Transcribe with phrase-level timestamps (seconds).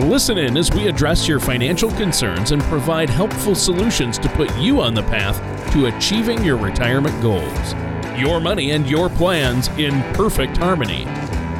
[0.00, 4.80] Listen in as we address your financial concerns and provide helpful solutions to put you
[4.80, 5.38] on the path
[5.72, 7.74] to achieving your retirement goals.
[8.18, 11.04] Your money and your plans in perfect harmony.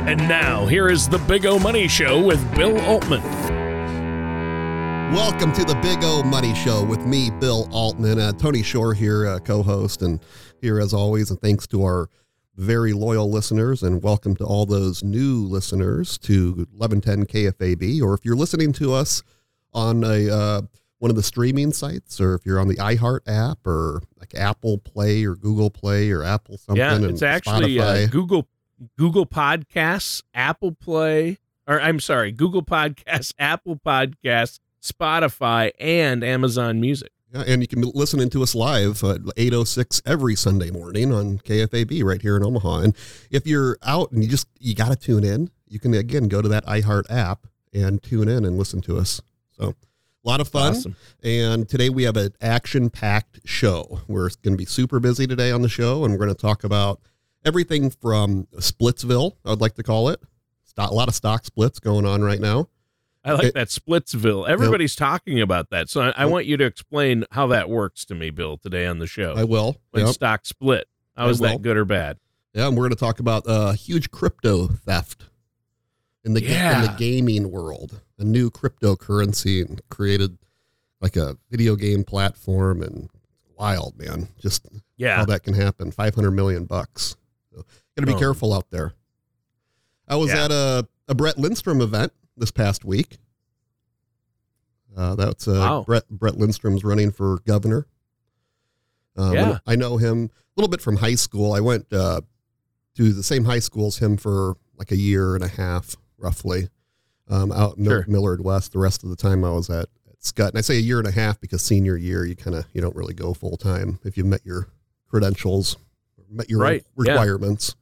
[0.08, 3.22] And now, here is the Big O Money Show with Bill Altman.
[5.12, 8.18] Welcome to the Big O Money Show with me, Bill Altman.
[8.18, 10.18] Uh, Tony Shore here, uh, co host, and
[10.60, 11.30] here as always.
[11.30, 12.08] And thanks to our
[12.56, 18.00] very loyal listeners, and welcome to all those new listeners to 1110 KFAB.
[18.00, 19.22] Or if you're listening to us
[19.72, 20.62] on a uh,
[20.98, 24.78] one of the streaming sites, or if you're on the iHeart app, or like Apple
[24.78, 26.76] Play, or Google Play, or Apple something.
[26.76, 28.48] Yeah, it's actually uh, Google
[28.98, 37.10] Google Podcasts, Apple Play, or I'm sorry, Google Podcasts, Apple Podcasts, Spotify, and Amazon Music.
[37.34, 41.12] Yeah, and you can be listening to us live uh, at 806 every Sunday morning
[41.12, 42.78] on KFAB right here in Omaha.
[42.78, 42.96] And
[43.28, 46.40] if you're out and you just you got to tune in, you can again go
[46.40, 49.20] to that iHeart app and tune in and listen to us.
[49.50, 49.74] So
[50.24, 50.76] a lot of fun.
[50.76, 50.96] Awesome.
[51.24, 54.00] And today we have an action-packed show.
[54.06, 56.62] We're going to be super busy today on the show and we're going to talk
[56.62, 57.00] about
[57.44, 60.20] everything from Splitsville, I would like to call it.
[60.76, 62.68] A lot of stock splits going on right now.
[63.24, 64.46] I like it, that Splitsville.
[64.48, 65.08] Everybody's yep.
[65.08, 65.88] talking about that.
[65.88, 68.98] So I, I, want you to explain how that works to me, Bill, today on
[68.98, 69.34] the show.
[69.34, 69.76] I will.
[69.92, 70.14] When yep.
[70.14, 70.88] stock split.
[71.16, 72.18] How is that good or bad?
[72.52, 75.24] Yeah, and we're going to talk about uh, huge crypto theft
[76.24, 76.76] in the yeah.
[76.76, 78.00] in the gaming world.
[78.18, 80.38] A new cryptocurrency and created
[81.00, 83.10] like a video game platform and
[83.56, 84.28] wild, man.
[84.40, 84.66] Just
[84.96, 85.16] yeah.
[85.16, 85.90] how that can happen.
[85.90, 87.16] 500 million bucks.
[87.52, 87.64] So,
[87.96, 88.18] got to be oh.
[88.18, 88.92] careful out there.
[90.08, 90.44] I was yeah.
[90.44, 93.18] at a, a Brett Lindstrom event this past week.
[94.96, 95.84] Uh, that's uh, wow.
[95.84, 97.86] Brett Brett Lindstrom's running for governor.
[99.16, 99.58] Um, yeah.
[99.66, 101.52] I know him a little bit from high school.
[101.52, 102.20] I went uh,
[102.96, 106.68] to the same high school as him for like a year and a half, roughly,
[107.28, 108.04] um, out in sure.
[108.08, 108.72] Millard West.
[108.72, 110.50] The rest of the time I was at, at Skutt.
[110.50, 112.80] And I say a year and a half because senior year, you kind of you
[112.80, 114.68] don't really go full time if you met your
[115.08, 115.76] credentials,
[116.30, 116.84] met your right.
[116.96, 117.74] requirements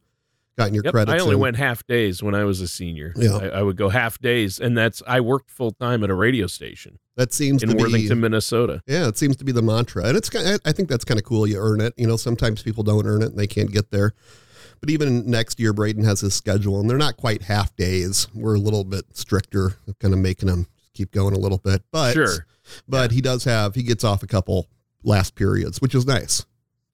[0.57, 1.21] gotten your yep, credits.
[1.21, 3.13] I only went half days when I was a senior.
[3.15, 3.37] Yeah.
[3.37, 6.47] I, I would go half days, and that's I worked full time at a radio
[6.47, 6.99] station.
[7.15, 8.81] That seems in to Worthington, be, Minnesota.
[8.87, 11.47] Yeah, it seems to be the mantra, and it's I think that's kind of cool.
[11.47, 11.93] You earn it.
[11.97, 14.13] You know, sometimes people don't earn it and they can't get there.
[14.79, 18.27] But even next year, Braden has his schedule, and they're not quite half days.
[18.33, 21.83] We're a little bit stricter, kind of making them keep going a little bit.
[21.91, 22.45] But sure.
[22.87, 23.15] but yeah.
[23.15, 24.67] he does have he gets off a couple
[25.03, 26.45] last periods, which is nice.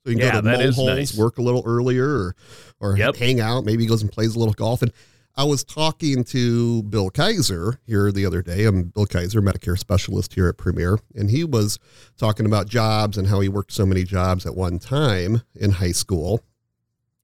[0.03, 1.17] So you can yeah, go to holes, nice.
[1.17, 2.35] work a little earlier, or
[2.79, 3.15] or yep.
[3.15, 3.65] hang out.
[3.65, 4.81] Maybe he goes and plays a little golf.
[4.81, 4.93] And
[5.35, 8.65] I was talking to Bill Kaiser here the other day.
[8.65, 11.79] I'm Bill Kaiser, Medicare specialist here at Premier, and he was
[12.17, 15.91] talking about jobs and how he worked so many jobs at one time in high
[15.91, 16.41] school.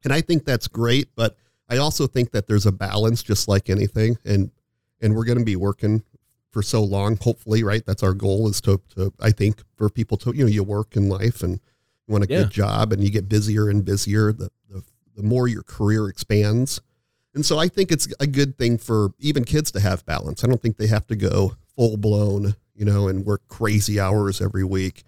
[0.03, 1.35] And I think that's great, but
[1.69, 4.51] I also think that there's a balance, just like anything, and
[5.01, 6.03] and we're going to be working
[6.51, 7.17] for so long.
[7.17, 7.85] Hopefully, right?
[7.85, 10.95] That's our goal is to, to I think for people to you know you work
[10.95, 11.59] in life and
[12.07, 12.39] you want a yeah.
[12.39, 14.31] good job and you get busier and busier.
[14.31, 14.83] The, the
[15.15, 16.81] the more your career expands.
[17.33, 20.43] And so I think it's a good thing for even kids to have balance.
[20.43, 24.41] I don't think they have to go full blown, you know, and work crazy hours
[24.41, 25.03] every week.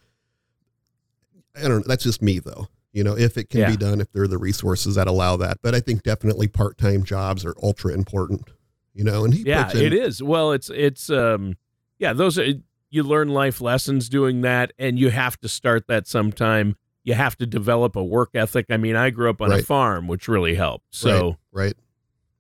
[1.55, 1.83] I don't know.
[1.87, 2.67] That's just me though.
[2.91, 3.71] You know, if it can yeah.
[3.71, 5.59] be done, if there are the resources that allow that.
[5.61, 8.49] But I think definitely part time jobs are ultra important.
[8.93, 10.23] You know, and yeah, in, it is.
[10.23, 11.55] Well, it's it's um,
[11.99, 12.53] yeah, those are
[12.89, 16.75] you learn life lessons doing that, and you have to start that sometime
[17.07, 18.65] you have to develop a work ethic.
[18.69, 19.61] I mean, I grew up on right.
[19.61, 20.87] a farm, which really helped.
[20.89, 21.67] So, right.
[21.67, 21.75] right.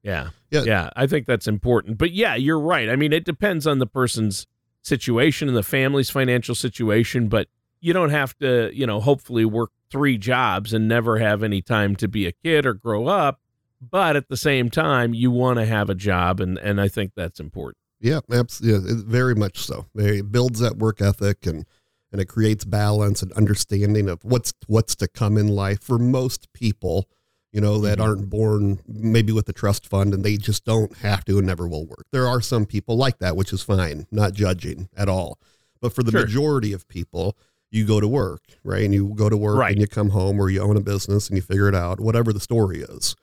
[0.03, 0.29] Yeah.
[0.51, 0.63] yeah.
[0.63, 0.89] Yeah.
[0.93, 1.97] I think that's important.
[1.97, 2.89] But yeah, you're right.
[2.89, 4.45] I mean, it depends on the person's
[4.81, 7.47] situation and the family's financial situation, but
[7.79, 11.95] you don't have to, you know, hopefully work three jobs and never have any time
[11.95, 13.39] to be a kid or grow up.
[13.79, 16.41] But at the same time, you want to have a job.
[16.41, 17.77] And, and I think that's important.
[18.01, 18.89] Yeah, absolutely.
[18.89, 19.85] Yeah, very much so.
[19.95, 21.65] It builds that work ethic and,
[22.11, 26.51] and it creates balance and understanding of what's what's to come in life for most
[26.53, 27.07] people
[27.51, 28.07] you know that mm-hmm.
[28.07, 31.67] aren't born maybe with a trust fund and they just don't have to and never
[31.67, 35.39] will work there are some people like that which is fine not judging at all
[35.81, 36.21] but for the sure.
[36.21, 37.37] majority of people
[37.71, 39.71] you go to work right and you go to work right.
[39.71, 42.31] and you come home or you own a business and you figure it out whatever
[42.31, 43.15] the story is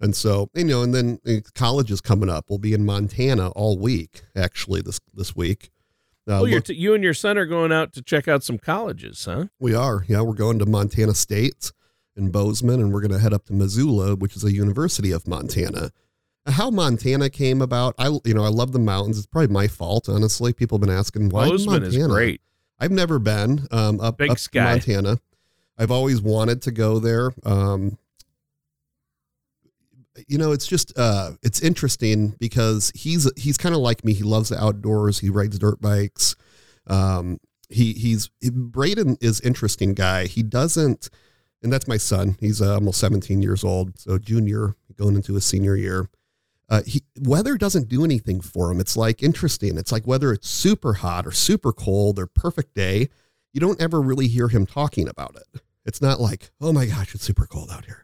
[0.00, 1.18] and so you know and then
[1.54, 5.70] college is coming up we'll be in montana all week actually this this week
[6.28, 8.58] Uh, oh, look- t- you and your son are going out to check out some
[8.58, 9.46] colleges, huh?
[9.58, 10.04] we are.
[10.08, 11.72] Yeah, we're going to Montana State
[12.16, 15.26] in Bozeman, and we're going to head up to Missoula, which is a University of
[15.26, 15.90] Montana.
[16.46, 19.16] How Montana came about, I you know I love the mountains.
[19.16, 20.52] It's probably my fault, honestly.
[20.52, 22.04] People have been asking why Bozeman Montana?
[22.04, 22.40] is great.
[22.78, 24.38] I've never been um, up, Big up.
[24.54, 25.18] Montana.
[25.78, 27.32] I've always wanted to go there.
[27.44, 27.96] Um,
[30.28, 34.12] you know, it's just uh, it's interesting because he's he's kind of like me.
[34.12, 35.20] He loves the outdoors.
[35.20, 36.36] He rides dirt bikes.
[36.86, 37.38] Um,
[37.68, 40.26] he he's Braden is interesting guy.
[40.26, 41.08] He doesn't,
[41.62, 42.36] and that's my son.
[42.40, 46.08] He's uh, almost 17 years old, so junior going into his senior year.
[46.68, 48.80] Uh, he, weather doesn't do anything for him.
[48.80, 49.76] It's like interesting.
[49.76, 53.08] It's like whether it's super hot or super cold or perfect day,
[53.52, 55.60] you don't ever really hear him talking about it.
[55.84, 58.01] It's not like, oh my gosh, it's super cold out here.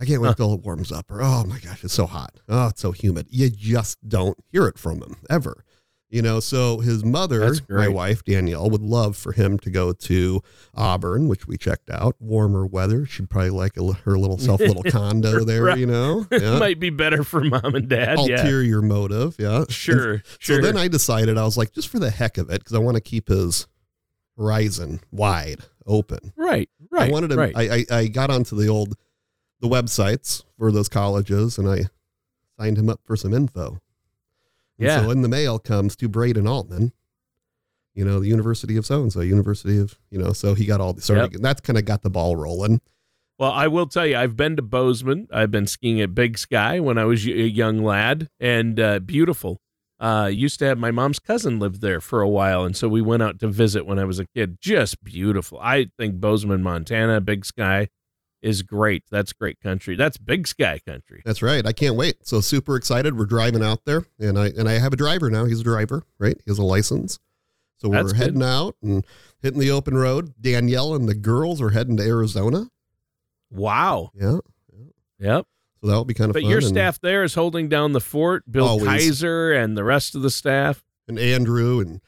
[0.00, 0.34] I can't wait Huh.
[0.34, 1.10] till it warms up.
[1.10, 2.40] Or oh my gosh, it's so hot.
[2.48, 3.26] Oh, it's so humid.
[3.30, 5.64] You just don't hear it from him ever.
[6.10, 10.42] You know, so his mother, my wife Danielle, would love for him to go to
[10.72, 12.14] Auburn, which we checked out.
[12.20, 13.04] Warmer weather.
[13.04, 15.64] She'd probably like a, her little self little condo there.
[15.64, 15.78] Right.
[15.78, 16.60] You know, yeah.
[16.60, 18.18] Might be better for mom and dad.
[18.20, 18.36] yeah.
[18.36, 19.34] ulterior motive.
[19.40, 20.22] Yeah, Sure.
[20.38, 20.56] Sure.
[20.56, 22.78] so then I decided I was like, just for the heck of it, because I
[22.78, 23.66] want to keep his
[24.36, 26.32] horizon wide open.
[26.36, 26.68] right.
[26.90, 27.08] Right.
[27.08, 27.36] I wanted to.
[27.36, 27.52] Right.
[27.56, 28.94] I, I I got onto the old
[29.60, 31.84] the websites for those colleges, and I
[32.58, 33.80] signed him up for some info.
[34.78, 35.02] And Yeah.
[35.02, 36.92] So in the mail comes to Braden Altman.
[37.94, 40.32] You know, the University of so and so, University of you know.
[40.32, 41.32] So he got all the started.
[41.32, 41.42] Yep.
[41.42, 42.80] That's kind of got the ball rolling.
[43.38, 45.28] Well, I will tell you, I've been to Bozeman.
[45.32, 49.60] I've been skiing at Big Sky when I was a young lad, and uh, beautiful.
[50.00, 53.00] Uh, used to have my mom's cousin lived there for a while, and so we
[53.00, 54.58] went out to visit when I was a kid.
[54.60, 55.58] Just beautiful.
[55.62, 57.88] I think Bozeman, Montana, Big Sky,
[58.44, 59.02] is great.
[59.10, 59.96] That's great country.
[59.96, 61.22] That's Big Sky country.
[61.24, 61.66] That's right.
[61.66, 62.26] I can't wait.
[62.26, 63.18] So super excited.
[63.18, 65.44] We're driving out there, and I and I have a driver now.
[65.46, 66.36] He's a driver, right?
[66.44, 67.18] He has a license.
[67.78, 68.20] So we're That's good.
[68.22, 69.04] heading out and
[69.42, 70.34] hitting the open road.
[70.40, 72.68] Danielle and the girls are heading to Arizona.
[73.50, 74.10] Wow.
[74.14, 74.38] Yeah.
[75.18, 75.46] Yep.
[75.80, 76.50] So that'll be kind of But fun.
[76.50, 78.50] your and, staff there is holding down the fort.
[78.50, 78.86] Bill Always.
[78.86, 80.84] Kaiser and the rest of the staff.
[81.08, 82.00] and Andrew and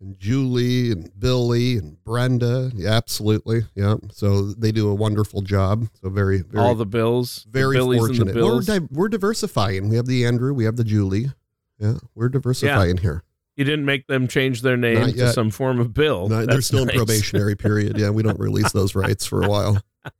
[0.00, 2.72] and Julie and Billy and Brenda.
[2.74, 3.62] Yeah, absolutely.
[3.74, 3.96] Yeah.
[4.12, 5.88] So they do a wonderful job.
[6.00, 7.46] So very, very, all the Bills.
[7.48, 8.34] very and the fortunate.
[8.34, 9.88] We're, di- we're diversifying.
[9.88, 11.26] We have the Andrew, we have the Julie.
[11.78, 13.24] Yeah, we're diversifying here.
[13.56, 16.28] you didn't make them change their name to some form of bill.
[16.28, 16.94] No, they're still nice.
[16.94, 17.98] in probationary period.
[17.98, 19.80] Yeah, we don't release those rights for a while.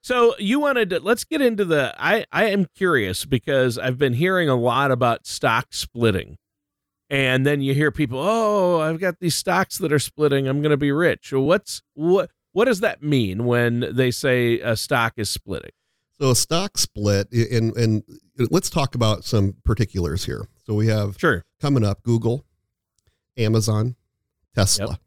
[0.00, 4.14] So you wanted to let's get into the I I am curious because I've been
[4.14, 6.38] hearing a lot about stock splitting.
[7.12, 10.48] And then you hear people, "Oh, I've got these stocks that are splitting.
[10.48, 14.76] I'm going to be rich." What's what what does that mean when they say a
[14.76, 15.72] stock is splitting?
[16.18, 18.02] So a stock split, and and
[18.50, 20.46] let's talk about some particulars here.
[20.64, 21.44] So we have Sure.
[21.60, 22.46] coming up Google,
[23.36, 23.96] Amazon,
[24.54, 24.98] Tesla.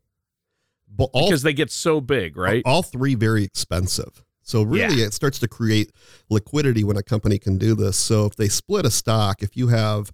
[0.87, 2.61] But all Because they get so big, right?
[2.65, 4.23] all three very expensive.
[4.43, 5.91] So really, it starts to create
[6.29, 7.97] liquidity when a company can do this.
[7.97, 10.11] So if they split a stock, if you have,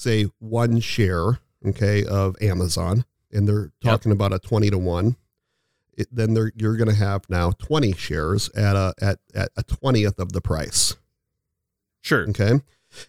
[0.00, 5.16] say, one share, okay, of Amazon, and they're talking about a twenty to one,
[5.96, 9.62] it, then they're, you're going to have now twenty shares at a at at a
[9.62, 10.96] twentieth of the price.
[12.00, 12.28] Sure.
[12.30, 12.60] Okay.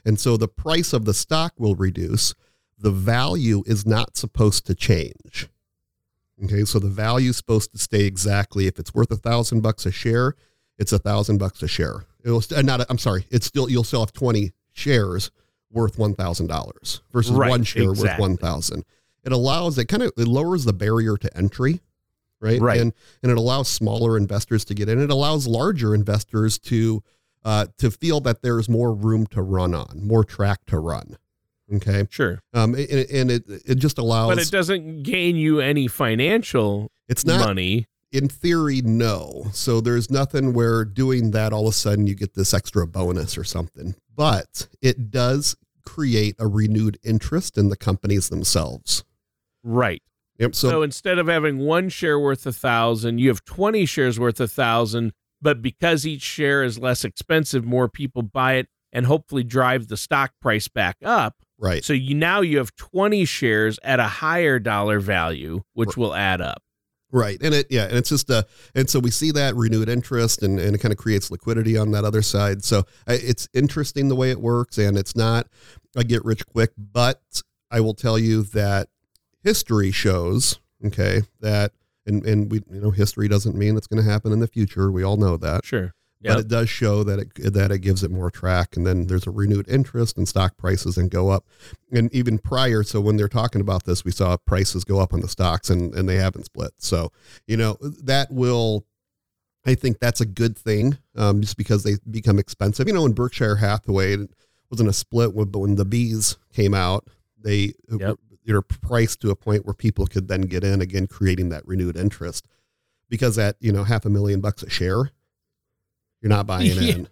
[0.05, 2.35] And so the price of the stock will reduce.
[2.77, 5.47] The value is not supposed to change.
[6.43, 6.65] Okay.
[6.65, 8.67] So the value is supposed to stay exactly.
[8.67, 10.35] If it's worth a thousand bucks a share,
[10.77, 12.05] it's a thousand bucks a share.
[12.23, 13.25] It'll st- uh, not, I'm sorry.
[13.31, 15.31] It's still, you'll still have 20 shares
[15.71, 18.23] worth $1,000 versus Right, one share exactly.
[18.23, 18.83] worth 1,000.
[19.23, 21.81] It allows, it kind of, it lowers the barrier to entry.
[22.39, 22.59] Right.
[22.59, 22.81] Right.
[22.81, 24.99] And, and it allows smaller investors to get in.
[24.99, 27.03] It allows larger investors to,
[27.45, 31.17] uh, to feel that there's more room to run on, more track to run.
[31.71, 32.07] Okay.
[32.09, 32.41] Sure.
[32.53, 37.25] Um, and, and it, it just allows, But it doesn't gain you any financial it's
[37.25, 37.87] not money.
[38.11, 39.45] In theory, no.
[39.53, 43.37] So there's nothing where doing that all of a sudden you get this extra bonus
[43.37, 49.03] or something, but it does create a renewed interest in the companies themselves.
[49.63, 50.01] Right.
[50.39, 50.55] Yep.
[50.55, 54.39] So, So, instead of having one share worth a thousand, you have 20 shares worth
[54.39, 55.13] a thousand.
[55.43, 59.97] But because each share is less expensive, more people buy it and hopefully drive the
[59.97, 61.35] stock price back up.
[61.57, 61.83] right.
[61.83, 66.41] So you now you have 20 shares at a higher dollar value, which will add
[66.41, 66.61] up.
[67.11, 67.37] Right.
[67.41, 70.59] And it, yeah, and it's just a, and so we see that renewed interest and,
[70.59, 72.63] and it kind of creates liquidity on that other side.
[72.63, 75.47] So it's interesting the way it works and it's not
[75.95, 77.21] a get rich quick, but
[77.69, 78.87] I will tell you that
[79.43, 81.73] history shows, okay, that,
[82.05, 84.91] and, and we, you know, history doesn't mean it's going to happen in the future.
[84.91, 85.93] We all know that, Sure.
[86.23, 89.27] But it does show that it that it gives it more track, and then there's
[89.27, 91.45] a renewed interest and stock prices and go up,
[91.91, 92.83] and even prior.
[92.83, 95.93] So when they're talking about this, we saw prices go up on the stocks, and
[95.95, 96.71] and they haven't split.
[96.77, 97.11] So
[97.47, 98.85] you know that will.
[99.65, 102.87] I think that's a good thing, um, just because they become expensive.
[102.87, 104.31] You know, in Berkshire Hathaway it
[104.71, 108.17] wasn't a split, when, but when the bees came out, they Yep.
[108.45, 111.95] they're priced to a point where people could then get in again, creating that renewed
[111.95, 112.47] interest.
[113.07, 115.11] Because at you know half a million bucks a share,
[116.21, 116.81] you're not buying Yeah.
[116.95, 117.07] in.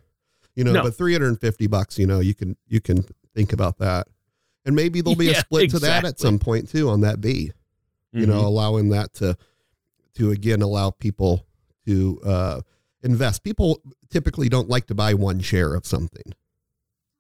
[0.56, 0.84] You know, No.
[0.84, 4.08] but 350 bucks, you know, you can you can think about that.
[4.66, 7.22] And maybe there'll be a Yeah, split to that at some point too on that
[7.22, 7.52] B.
[8.12, 8.46] You know, Mhm.
[8.46, 9.38] allowing that to
[10.16, 11.46] to again allow people
[11.86, 12.62] to uh
[13.04, 13.44] invest.
[13.44, 16.34] People typically don't like to buy one share of something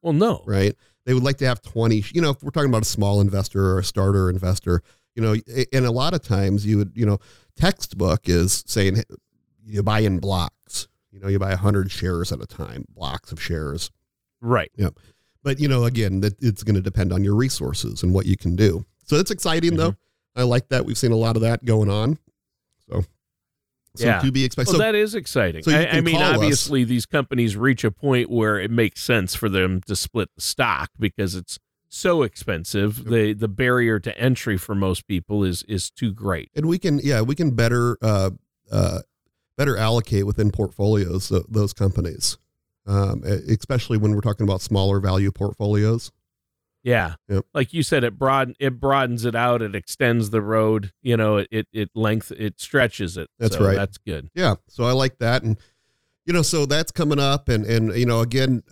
[0.01, 0.75] well, no, right?
[1.05, 3.65] They would like to have 20, you know, if we're talking about a small investor
[3.71, 4.81] or a starter investor,
[5.15, 5.35] you know,
[5.73, 7.19] and a lot of times you would, you know,
[7.55, 9.03] textbook is saying
[9.65, 10.55] you buy in blocks,
[11.11, 13.91] you know, you buy 100 shares at a time, blocks of shares.
[14.41, 14.71] right?
[14.75, 14.89] Yeah.
[15.43, 18.35] But, you know, again, that it's going to depend on your resources and what you
[18.37, 18.85] can do.
[19.05, 19.91] So it's exciting though.
[19.91, 20.39] Mm-hmm.
[20.41, 20.85] I like that.
[20.85, 22.19] We've seen a lot of that going on.
[22.89, 23.03] So,
[23.95, 24.19] so Yeah.
[24.21, 24.73] to be expected.
[24.73, 25.63] Well, so that is exciting.
[25.63, 26.35] so I, I mean, call us.
[26.35, 30.41] obviously, these companies reach a point where it makes sense for them to split the
[30.41, 33.05] stock because it's so expensive.
[33.05, 36.51] The the barrier to entry for most people is is too great.
[36.55, 38.29] and we can yeah we can better uh
[38.71, 38.99] uh
[39.59, 42.37] better allocate within portfolios th- those companies
[42.87, 46.11] um especially when we're talking about smaller value portfolios
[46.83, 47.45] Yeah, Yep.
[47.53, 49.61] like you said, it broaden it broadens it out.
[49.61, 50.93] It extends the road.
[51.01, 53.29] You know, it it, it length it stretches it.
[53.37, 53.75] That's So right.
[53.75, 54.29] That's good.
[54.33, 55.57] yeah so i like that and
[56.25, 58.63] you know so that's coming up and and you know again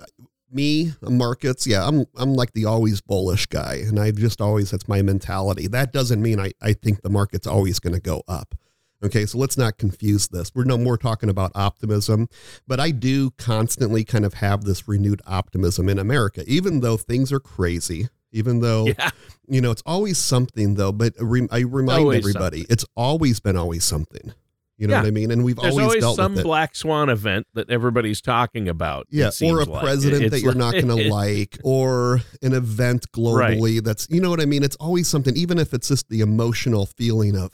[0.50, 4.88] me markets yeah i'm i'm like the always bullish guy and i just always that's
[4.88, 8.56] my mentality that doesn't mean i i think the market's always going to go up
[9.03, 12.27] okay so let's not confuse this we're no more talking about optimism
[12.67, 17.31] but i do constantly kind of have this renewed optimism in america even though things
[17.31, 19.09] are crazy even though Yeah,
[19.47, 23.55] you know it's always something though but re- i remind Always everybody it's always been
[23.55, 24.33] always something
[24.77, 25.01] you know Yeah.
[25.01, 28.21] what i mean and we've there's always, always, dealt some black swan event that everybody's
[28.21, 29.07] talking about.
[29.09, 29.81] yeah, or a like.
[29.83, 34.29] president It's that you're not going to like, or an event globally that's, you know
[34.29, 34.63] what I mean?
[34.63, 37.53] It's always something, even if it's just the emotional feeling of,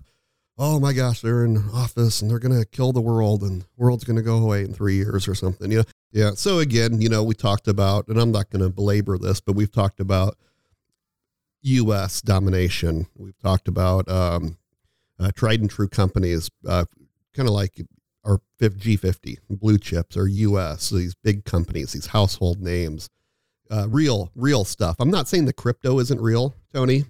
[0.57, 3.65] oh my gosh, they're in office and they're going to kill the world and the
[3.77, 5.69] world's going to go away in three years or something.
[5.69, 5.83] Know?
[6.11, 6.31] Yeah.
[6.35, 9.55] So again, you know, we talked about, and I'm not going to belabor this, but
[9.55, 10.37] we've talked about
[11.63, 12.21] U.S.
[12.21, 13.07] domination.
[13.15, 14.57] We've talked about um,
[15.19, 16.85] uh, tried and true companies, uh,
[17.33, 17.81] kind of like
[18.23, 23.09] our G50 blue chips or US, these big companies, these household names,
[23.71, 24.95] uh, real, real stuff.
[24.99, 27.05] I'm not saying the crypto isn't real, Tony,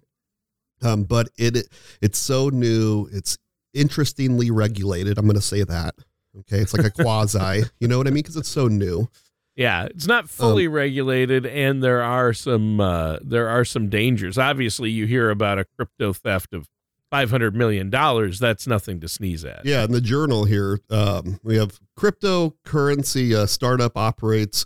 [0.83, 1.67] um, but it
[2.01, 3.07] it's so new.
[3.11, 3.37] It's
[3.73, 5.17] interestingly regulated.
[5.17, 5.95] I'm going to say that.
[6.39, 7.63] Okay, it's like a quasi.
[7.79, 8.23] you know what I mean?
[8.23, 9.07] Because it's so new.
[9.55, 14.37] Yeah, it's not fully regulated, and there are some uh, there are some dangers.
[14.37, 16.67] Obviously, you hear about a crypto theft of
[17.11, 18.39] five hundred million dollars.
[18.39, 19.63] That's nothing to sneeze at.
[19.63, 24.65] Yeah, in the journal here, um, we have cryptocurrency uh, startup operates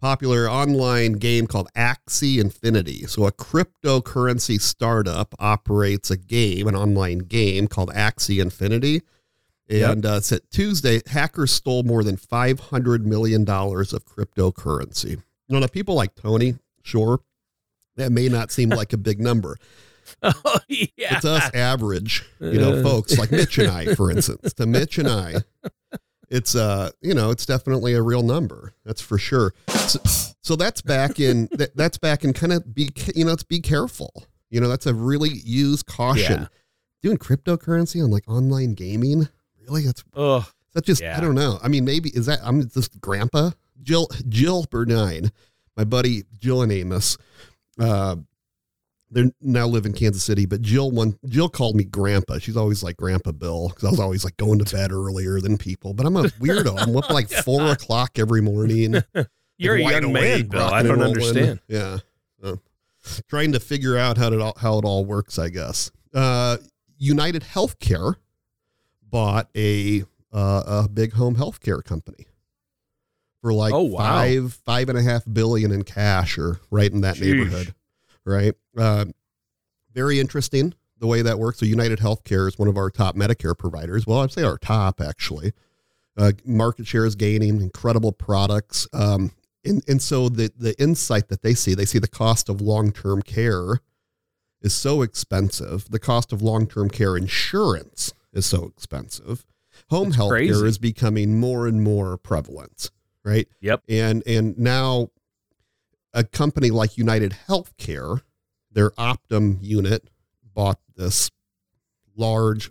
[0.00, 3.06] popular online game called Axie Infinity.
[3.06, 9.02] So a cryptocurrency startup operates a game, an online game called Axie Infinity.
[9.68, 15.10] And uh, it's at Tuesday, hackers stole more than $500 million of cryptocurrency.
[15.10, 17.20] You know, now people like Tony, sure,
[17.96, 19.56] that may not seem like a big number.
[20.24, 21.20] Oh yeah.
[21.20, 22.82] To us average, you know, Uh.
[22.82, 25.36] folks like Mitch and I, for instance, to Mitch and I,
[26.30, 28.72] it's uh, you know, it's definitely a real number.
[28.84, 29.52] That's for sure.
[29.68, 29.98] So,
[30.40, 33.60] so that's back in that, that's back in kind of be you know, it's be
[33.60, 34.24] careful.
[34.48, 36.42] You know, that's a really use caution.
[36.42, 36.46] Yeah.
[37.02, 39.28] Doing cryptocurrency on like online gaming,
[39.66, 39.86] really?
[39.86, 41.16] That's Oh, that just Yeah.
[41.16, 41.58] I don't know.
[41.62, 43.50] I mean, maybe is that I'm just grandpa
[43.82, 45.32] Jill Jill Bernine,
[45.76, 47.16] my buddy Jill and Amos.
[47.78, 48.16] Uh,
[49.12, 52.38] they now live in Kansas City, but Jill one Jill called me grandpa.
[52.38, 55.58] She's always like Grandpa Bill because I was always like going to bed earlier than
[55.58, 55.94] people.
[55.94, 56.78] But I'm a weirdo.
[56.80, 59.02] I'm up like four o'clock every morning.
[59.58, 60.62] you're a Wide young man, Bill.
[60.62, 61.58] I don't understand.
[61.66, 61.98] Yeah,
[62.40, 62.60] So,
[63.28, 65.38] trying to figure out how it all how it all works.
[65.38, 65.90] I guess.
[66.14, 66.58] Uh,
[66.98, 68.14] United Healthcare
[69.02, 70.02] bought a
[70.32, 72.26] uh, a big home healthcare company
[73.42, 73.98] for like Oh, wow.
[73.98, 77.74] five five and a half billion in cash, or right in that neighborhood.
[78.24, 78.54] Right.
[78.76, 79.06] Uh,
[79.92, 81.58] very interesting the way that works.
[81.58, 84.06] So United Healthcare is one of our top Medicare providers.
[84.06, 85.52] Well, I'd say our top actually.
[86.16, 88.86] Uh, market share is gaining, incredible products.
[88.92, 89.32] Um,
[89.64, 93.22] and, and so the, the insight that they see, they see the cost of long-term
[93.22, 93.80] care
[94.60, 95.88] is so expensive.
[95.90, 99.46] The cost of long-term care insurance is so expensive.
[99.88, 102.90] Home health care is becoming more and more prevalent.
[103.24, 103.48] right?
[103.60, 103.82] Yep.
[103.88, 105.08] And and now
[106.12, 108.22] a company like United Healthcare,
[108.70, 110.08] their Optum unit
[110.54, 111.30] bought this
[112.16, 112.70] large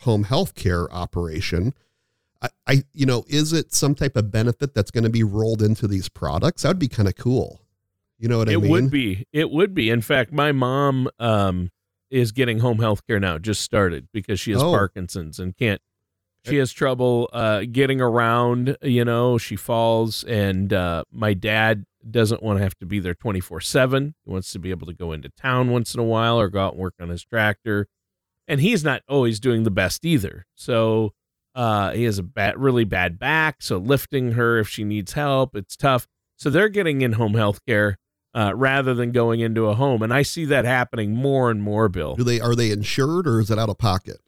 [0.00, 1.74] home healthcare operation.
[2.40, 5.62] I, I you know, is it some type of benefit that's going to be rolled
[5.62, 6.62] into these products?
[6.62, 7.60] That would be kind of cool.
[8.18, 8.64] You know what I mean?
[8.64, 9.26] it would be.
[9.32, 9.90] It would be.
[9.90, 11.70] In fact, my mom um,
[12.10, 14.72] is getting home health care now, just started because she has Oh.
[14.72, 15.80] Parkinson's and can't.
[16.44, 18.78] She has trouble uh, getting around.
[18.80, 23.14] You know, she falls, and uh, my dad doesn't want to have to be there
[23.14, 24.14] twenty four seven.
[24.24, 26.66] He wants to be able to go into town once in a while or go
[26.66, 27.88] out and work on his tractor,
[28.46, 30.46] and he's not always doing the best either.
[30.54, 31.12] So
[31.54, 33.56] uh, he has a bad, really bad back.
[33.60, 36.06] So lifting her if she needs help, it's tough.
[36.36, 37.98] So they're getting in home health care
[38.32, 40.02] uh, rather than going into a home.
[40.02, 42.14] And I see that happening more and more, Bill.
[42.14, 44.18] Do they are they insured or is it out of pocket?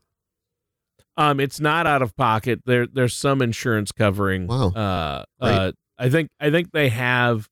[1.16, 2.62] Um, it's not out of pocket.
[2.66, 4.46] There, there's some insurance covering.
[4.46, 4.68] Wow.
[4.70, 7.49] Uh, uh, I think, I think they have.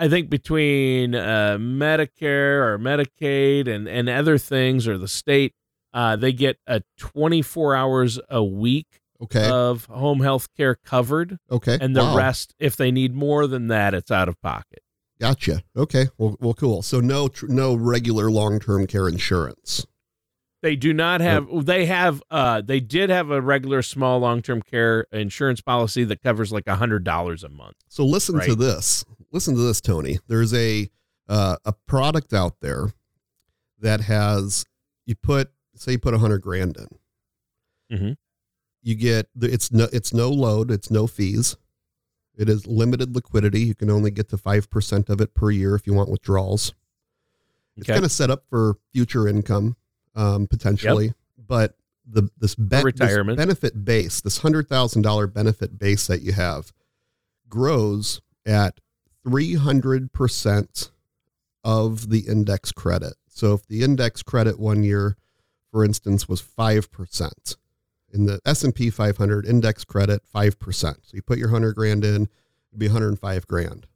[0.00, 5.52] I think between uh, Medicare or Medicaid and and other things or the state,
[5.92, 8.86] uh, they get a 24 hours a week
[9.22, 9.50] Okay.
[9.50, 11.76] of home health care covered, okay.
[11.78, 12.16] and the Wow.
[12.16, 14.78] rest, if they need more than that, it's out of pocket.
[15.20, 15.60] Gotcha.
[15.76, 16.08] Okay.
[16.16, 16.80] Well, well, cool.
[16.80, 19.84] So no, tr- no regular long-term care insurance.
[20.62, 21.46] They do not have.
[21.66, 22.22] They have.
[22.30, 26.66] Uh, they did have a regular small long term care insurance policy that covers like
[26.66, 27.76] a hundred dollars a month.
[27.88, 29.04] So listen to this.
[29.32, 30.18] Listen to this, Tony.
[30.26, 30.90] There's a
[31.28, 32.92] uh, a product out there
[33.78, 34.64] that has
[35.06, 37.98] you put say you put a hundred grand in.
[37.98, 38.16] Mhm.
[38.82, 40.70] You get it's no it's no load.
[40.70, 41.56] It's no fees.
[42.36, 43.60] It is limited liquidity.
[43.60, 46.74] You can only get to five percent of it per year if you want withdrawals.
[47.76, 49.76] It's kind of set up for future income,
[50.14, 51.14] um, potentially.
[51.38, 53.38] But the this, this retirement.
[53.38, 56.72] benefit base, this hundred thousand dollar benefit base that you have,
[57.48, 58.80] grows at
[59.24, 60.90] three hundred percent
[61.64, 63.14] of the index credit.
[63.28, 65.16] So if the index credit one year,
[65.70, 67.56] for instance, was five percent,
[68.12, 70.98] in the S and P 500 index credit five percent.
[71.02, 72.28] So you put your hundred grand in,
[72.70, 73.86] it'd be 105 grand.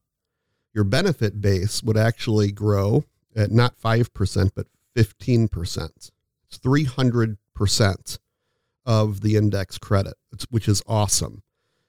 [0.72, 3.04] Your benefit base would actually grow
[3.36, 6.10] at not five percent but 15 percent.
[6.48, 8.18] It's 300 percent
[8.86, 10.14] of the index credit,
[10.50, 11.42] which is awesome.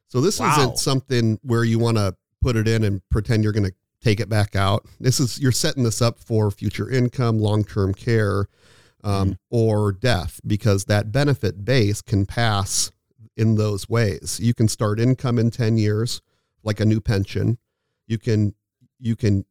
[0.08, 0.58] So this Wow.
[0.58, 2.16] isn't something where you want to
[2.46, 4.86] put it in and pretend you're going to take it back out.
[5.00, 8.50] This is you're setting this up for future income, long-term care,
[9.04, 12.92] um, or death because that benefit base can pass
[13.36, 14.40] in those ways.
[14.40, 16.22] You can start income in 10 years,
[16.64, 17.58] like a new pension.
[18.06, 18.54] You can
[19.00, 19.46] you can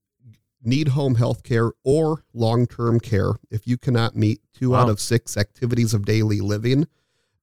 [0.63, 5.37] need home health care or long-term care if you cannot meet two out of six
[5.37, 6.87] activities of daily living.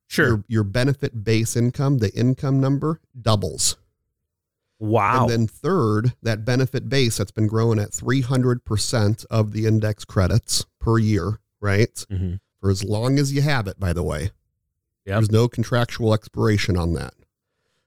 [0.08, 0.28] Sure.
[0.28, 3.76] Your, your benefit base income, the income number doubles.
[4.82, 5.22] Wow.
[5.22, 10.65] And then third, that benefit base that's been growing at 300% of the index credits
[10.80, 12.06] per year, right?
[12.12, 12.39] Mhm.
[12.60, 14.32] For as long as you have it, by the way.
[15.06, 15.15] Yep.
[15.15, 17.13] There's no contractual expiration on that.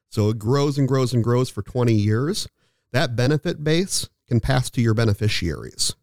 [0.08, 2.48] So it grows and grows and grows for 20 years.
[2.92, 5.94] That benefit base can pass to your beneficiaries.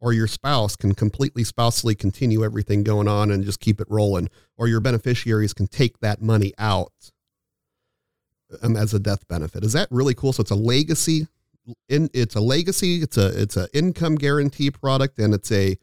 [0.00, 4.28] Or your spouse can completely spousally continue everything going on and just keep it rolling.
[4.56, 7.11] Or your beneficiaries can take that money out
[8.62, 9.64] um, as a death benefit.
[9.64, 10.32] Is that really cool?
[10.32, 11.26] So it's a legacy.
[11.88, 13.02] In, it's a legacy.
[13.02, 15.76] It's a it's a income guarantee product, and it's a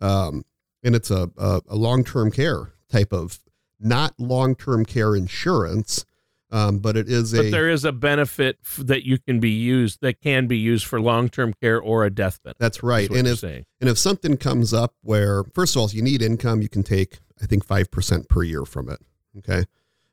[0.00, 0.44] um,
[0.82, 3.40] and it's a a, a long term care type of
[3.80, 6.04] not long term care insurance,
[6.52, 9.50] um, but it is but a there is a benefit f- that you can be
[9.50, 12.60] used that can be used for long term care or a death benefit.
[12.60, 13.10] that's right.
[13.10, 13.66] And if saying.
[13.80, 16.84] and if something comes up where first of all, if you need income, you can
[16.84, 19.00] take I think five percent per year from it.
[19.38, 19.64] Okay.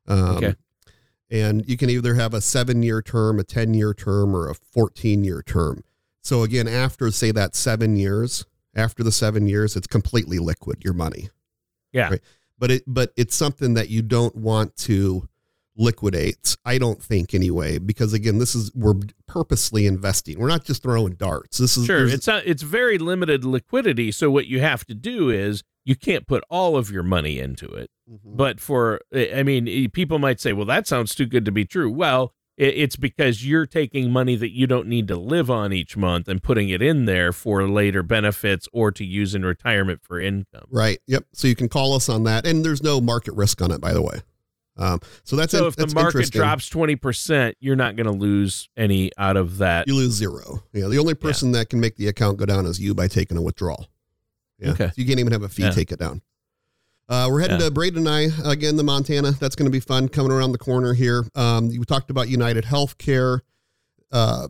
[0.08, 0.56] Um, Okay.
[1.32, 4.54] And you can either have a seven year term, a 10 year term, or a
[4.54, 5.84] 14 year term.
[6.22, 10.94] So again, after say that seven years, after the seven years, it's completely liquid, your
[10.94, 11.30] money.
[11.94, 12.10] Yeah.
[12.10, 12.22] Right.
[12.60, 15.28] But it but it's something that you don't want to
[15.76, 20.40] liquidate, I don't think anyway, because again, this is we're purposely investing.
[20.40, 21.58] We're not just throwing darts.
[21.58, 24.12] This is Sure, it's not, it's very limited liquidity.
[24.12, 27.66] So what you have to do is you can't put all of your money into
[27.68, 27.90] it.
[28.12, 28.36] Mhm.
[28.38, 31.66] But for I mean, eh, people might say, "Well, that sounds too good to be
[31.66, 35.96] true." Well, it's because you're taking money that you don't need to live on each
[35.98, 40.20] month and putting it in there for later benefits or to use in retirement for
[40.20, 40.66] income.
[40.70, 41.00] Right.
[41.08, 41.26] Yep.
[41.34, 43.94] So you can call us on that, and there's no market risk on it, by
[43.94, 44.22] the way.
[44.78, 48.70] Um, so that's so if the market drops twenty percent, you're not going to lose
[48.78, 49.88] any out of that.
[49.88, 50.64] you lose zero.
[50.74, 50.88] Yeah.
[50.88, 53.42] The only person that can make the account go down is you by taking a
[53.42, 53.88] withdrawal.
[54.60, 54.72] Yeah.
[54.72, 54.88] Okay.
[54.88, 55.72] So you can't even have a fee Yeah.
[55.72, 56.22] take it down.
[57.12, 57.66] Uh, we're heading Yeah.
[57.66, 59.32] to Braden and I again, the Montana.
[59.32, 61.26] That's going to be fun coming around the corner here.
[61.36, 63.42] Um, we talked about United Healthcare.
[64.14, 64.48] Uh,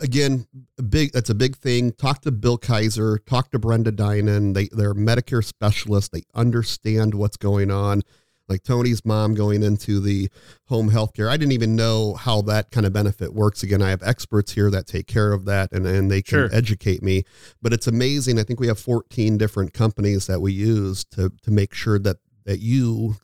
[0.00, 0.46] again,
[0.78, 1.92] a big that's a big thing.
[1.92, 3.18] Talk to Bill Kaiser.
[3.18, 4.54] Talk to Brenda Dinan.
[4.54, 6.08] They they're Medicare specialists.
[6.08, 8.04] They understand what's going on.
[8.50, 10.28] Like Tony's mom going into the
[10.66, 11.30] home health care.
[11.30, 13.62] I didn't even know how that kind of benefit works.
[13.62, 16.48] Again, I have experts here that take care of that and, and they can Sure.
[16.52, 17.22] educate me.
[17.62, 18.40] But it's amazing.
[18.40, 22.16] I think we have 14 different companies that we use to to make sure that
[22.44, 23.16] that you,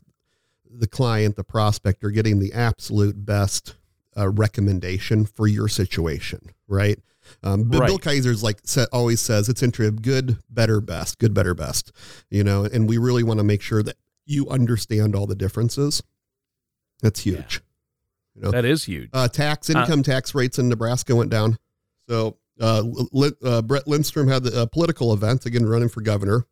[0.69, 3.75] the client, the prospect, are getting the absolute best
[4.15, 6.99] uh, recommendation for your situation, right?
[7.43, 8.59] Um, but Bill Kaiser's like
[8.93, 11.91] always says it's intro good, better, best, good, better, best,
[12.29, 16.03] you know, and we really want to make sure that you understand all the differences.
[17.01, 17.61] That's huge.
[18.35, 19.09] You know, That is huge.
[19.13, 21.57] uh, tax income tax rates in Nebraska went down.
[22.07, 22.83] So uh,
[23.43, 26.45] uh, Brett Lindstrom had the uh, political event again, running for governor,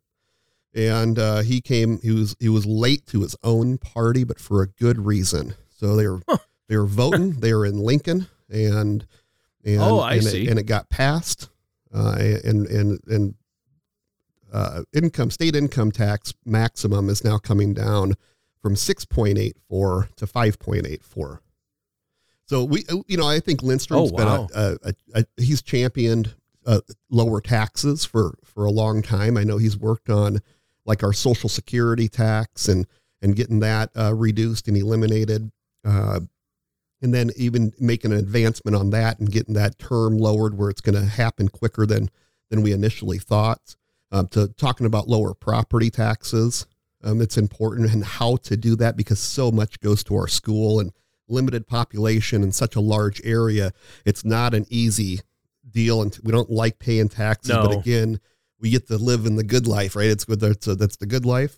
[0.74, 2.00] and uh, he came.
[2.02, 5.56] He was he was late to his own party, but for a good reason.
[5.70, 6.22] So they were
[6.68, 7.40] they were voting.
[7.40, 9.06] they were in Lincoln, and
[9.64, 10.46] and Oh, I and see.
[10.46, 11.50] It, and it got passed.
[11.94, 13.36] Uh, and and and
[14.56, 18.14] uh, income state income tax maximum is now coming down
[18.62, 21.40] from 6.84 to 5.84.
[22.48, 24.48] So we, you know, I think Lindstrom's Oh, wow.
[24.48, 29.38] been a, a, a, a he's championed uh, lower taxes for for a long time.
[29.38, 30.40] I know he's worked on
[30.86, 32.86] like our Social Security tax and
[33.22, 35.52] and getting that uh, reduced and eliminated,
[35.84, 36.20] uh,
[37.02, 40.82] and then even making an advancement on that and getting that term lowered where it's
[40.82, 42.10] going to happen quicker than
[42.52, 43.76] than we initially thought.
[44.16, 46.66] Um, to talking about lower property taxes,
[47.04, 50.80] um, it's important and how to do that because so much goes to our school
[50.80, 50.94] and
[51.28, 53.74] limited population in such a large area.
[54.06, 55.20] It's not an easy
[55.70, 57.58] deal, and we don't like paying taxes.
[57.58, 58.22] But again,
[58.58, 60.08] we get to live in the good life, right?
[60.08, 60.40] It's good.
[60.40, 61.58] That's a, that's the good life,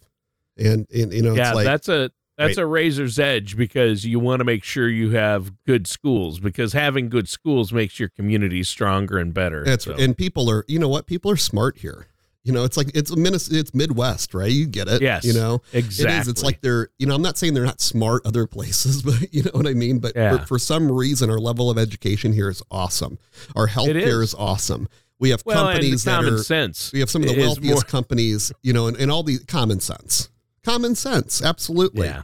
[0.58, 2.64] and and you know, yeah, it's like that's a that's Right.
[2.64, 7.10] a razor's edge because you want to make sure you have good schools because having
[7.10, 9.64] good schools makes your community stronger and better.
[9.64, 12.08] That's So, and people are you know what people are smart here.
[12.48, 14.50] You know, it's like it's a Minnes- it's Midwest, right?
[14.50, 15.02] You get it.
[15.02, 16.16] Yes, You know, exactly.
[16.16, 16.28] it is.
[16.30, 19.44] It's like they're you know I'm not saying they're not smart other places, but you
[19.44, 20.00] know what I mean.
[20.00, 20.38] But Yeah.
[20.40, 23.20] for, for some reason, our level of education here is awesome.
[23.56, 24.30] Our healthcare is.
[24.30, 24.88] is awesome.
[25.20, 26.92] We have well, companies that common are sense.
[26.94, 29.80] we have some of the wealthiest more- companies, you know, and, and all the common
[29.82, 30.30] sense,
[30.64, 32.08] common sense, absolutely.
[32.08, 32.22] Yeah,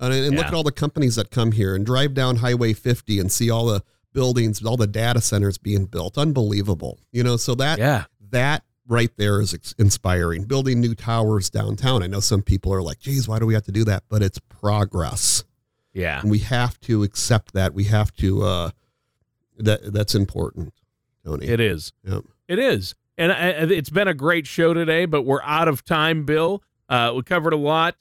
[0.00, 3.18] And, and look at all the companies that come here and drive down Highway 50
[3.18, 3.82] and see all the
[4.14, 6.16] buildings, all the data centers being built.
[6.16, 6.98] Unbelievable.
[7.12, 10.44] You know, so that yeah, that right there is inspiring.
[10.44, 12.02] Building new towers downtown.
[12.02, 14.04] I know some people are like, geez, why do we have to do that?
[14.08, 15.44] But it's progress.
[15.92, 16.20] yeah.
[16.20, 17.74] And we have to accept that.
[17.74, 18.70] We have to, uh,
[19.58, 20.72] that that's important,
[21.24, 21.46] Tony.
[21.46, 21.92] It is.
[22.04, 22.24] Yep.
[22.48, 22.94] It is.
[23.16, 26.62] And I, it's been a great show today, but we're out of time, Bill.
[26.88, 27.96] Uh, we covered a lot.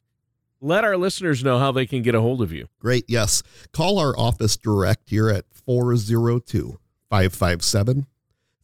[0.62, 2.67] Let our listeners know how they can get a hold of you.
[2.80, 3.06] Great.
[3.08, 3.43] Yes.
[3.73, 8.08] Call our office direct here at 402 557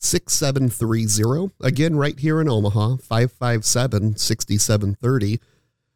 [0.04, 1.54] 6730.
[1.62, 5.40] Again, right here in Omaha, 557 6730.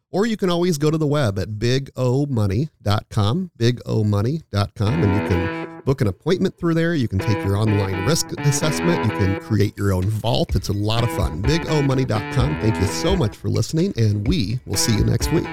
[0.10, 6.02] Or you can always go to the web at bigomoney.com, bigomoney.com, and you can book
[6.02, 6.96] an appointment through there.
[6.96, 9.06] You can take your online risk assessment.
[9.06, 10.56] You can create your own vault.
[10.56, 11.42] It's a lot of fun.
[11.44, 12.62] Bigomoney.com.
[12.62, 15.48] Thank you so much for listening, and we will see you next week.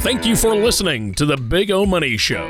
[0.00, 2.48] Thank you for listening to the Big O Money Show.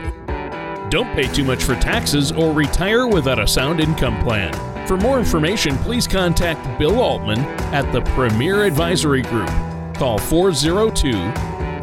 [0.91, 4.53] Don't pay too much for taxes or retire without a sound income plan.
[4.89, 7.41] For more information, please contact Bill Altman
[7.75, 9.51] at the Premier Advisory Group.
[9.95, 11.13] Call 402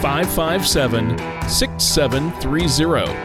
[0.02, 3.25] 557 6730